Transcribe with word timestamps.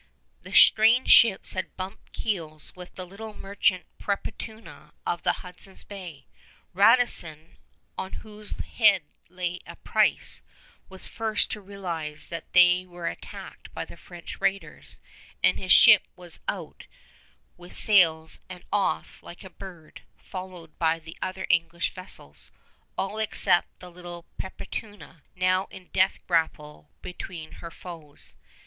The 0.41 0.51
strange 0.51 1.11
ships 1.11 1.53
had 1.53 1.77
bumped 1.77 2.11
keels 2.11 2.73
with 2.75 2.95
the 2.95 3.05
little 3.05 3.35
Merchant 3.35 3.85
Perpetuana 3.99 4.93
of 5.05 5.21
the 5.21 5.31
Hudson's 5.45 5.83
Bay. 5.83 6.25
Radisson, 6.73 7.57
on 7.99 8.13
whose 8.25 8.59
head 8.61 9.03
lay 9.29 9.59
a 9.67 9.75
price, 9.75 10.41
was 10.89 11.05
first 11.05 11.51
to 11.51 11.61
realize 11.61 12.29
that 12.29 12.51
they 12.53 12.83
were 12.87 13.05
attacked 13.05 13.71
by 13.75 13.85
French 13.85 14.41
raiders; 14.41 14.99
and 15.43 15.59
his 15.59 15.71
ship 15.71 16.07
was 16.15 16.39
out 16.47 16.87
with 17.55 17.77
sails 17.77 18.39
and 18.49 18.63
off 18.73 19.21
like 19.21 19.43
a 19.43 19.51
bird, 19.51 20.01
followed 20.17 20.75
by 20.79 20.97
the 20.97 21.15
other 21.21 21.45
English 21.47 21.93
vessels, 21.93 22.49
all 22.97 23.19
except 23.19 23.77
the 23.79 23.91
little 23.91 24.25
Perpetuana, 24.39 25.21
now 25.35 25.65
in 25.69 25.89
death 25.93 26.17
grapple 26.25 26.89
between 27.03 27.51
her 27.61 27.69
foes. 27.69 28.35